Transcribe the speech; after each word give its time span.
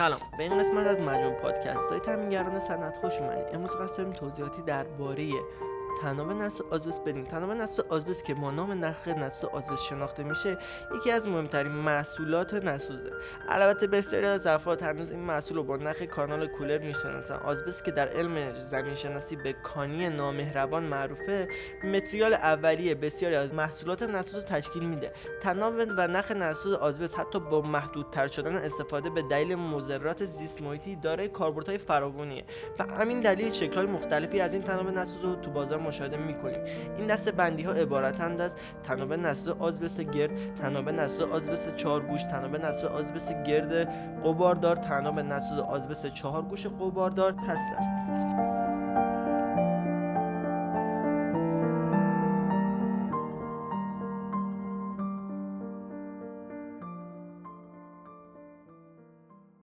سلام. 0.00 0.20
به 0.38 0.42
این 0.42 0.58
قسمت 0.58 0.86
از 0.86 1.00
مجموع 1.00 1.32
پادکست 1.32 1.90
های 1.90 2.00
تامینگران 2.00 2.58
صنعت 2.58 2.96
خوش 2.96 3.12
اومدید 3.14 3.54
امروز 3.54 3.76
قصد 3.76 4.12
توضیحاتی 4.12 4.62
درباره 4.62 5.30
تناب 6.02 6.32
نسل 6.32 6.64
آزبست 6.70 7.04
بدیم. 7.04 7.24
تناب 7.24 7.50
نسل 7.50 7.82
آزبست 7.88 8.24
که 8.24 8.34
با 8.34 8.50
نام 8.50 8.84
نخ 8.84 9.08
نسل 9.08 9.46
آزبست 9.46 9.82
شناخته 9.82 10.22
میشه 10.22 10.58
یکی 10.96 11.10
از 11.10 11.28
مهمترین 11.28 11.72
محصولات 11.72 12.54
نسوزه 12.54 13.10
البته 13.48 13.86
بسیاری 13.86 14.26
از 14.26 14.46
افراد 14.46 14.82
هنوز 14.82 15.10
این 15.10 15.20
محصول 15.20 15.56
رو 15.56 15.64
با 15.64 15.76
نخ 15.76 16.02
کانال 16.02 16.46
کولر 16.46 16.78
می‌شناسن. 16.78 17.34
آزبست 17.34 17.84
که 17.84 17.90
در 17.90 18.08
علم 18.08 18.54
زمین 18.56 18.94
شناسی 18.94 19.36
به 19.36 19.52
کانی 19.52 20.08
نامهربان 20.08 20.82
معروفه 20.84 21.48
متریال 21.84 22.34
اولیه 22.34 22.94
بسیاری 22.94 23.34
از 23.34 23.54
محصولات 23.54 24.02
نسوز 24.02 24.44
تشکیل 24.44 24.82
میده. 24.82 25.12
تناب 25.42 25.74
و 25.96 26.08
نخ 26.08 26.30
نسوز 26.30 26.74
آزبست 26.74 27.18
حتی 27.18 27.40
با 27.40 27.60
محدودتر 27.60 28.26
شدن 28.26 28.56
استفاده 28.56 29.10
به 29.10 29.22
دلیل 29.22 29.54
مضرات 29.54 30.24
زیست 30.24 30.62
محیطی 30.62 30.96
دارای 30.96 31.28
کاربردهای 31.28 31.78
فراوانیه. 31.78 32.44
و 32.78 32.84
همین 32.84 33.20
دلیل 33.20 33.52
شکل‌های 33.52 33.86
مختلفی 33.86 34.40
از 34.40 34.54
این 34.54 34.62
تناب 34.62 34.86
نسوز 34.86 35.22
رو 35.22 35.34
تو 35.36 35.50
بازار 35.50 35.79
مشاهده 35.80 36.16
می‌کنیم. 36.16 36.60
این 36.98 37.06
دسته 37.06 37.32
بندی 37.32 37.62
ها 37.62 37.72
عبارتند 37.72 38.40
از 38.40 38.54
تنابه 38.84 39.16
نسل 39.16 39.50
آزبس 39.58 40.00
گرد 40.00 40.54
تنابه 40.54 40.92
نسل 40.92 41.22
آزبس 41.22 41.74
چهارگوش 41.74 42.22
تنابه 42.22 42.58
نسل 42.58 42.86
آزبس 42.86 43.32
گرد 43.46 43.88
قباردار 44.24 44.76
تنابه 44.76 45.22
نسل 45.22 45.60
آزبس 45.60 46.06
چهارگوش 46.06 46.66
قباردار 46.66 47.34
هستند. 47.48 48.69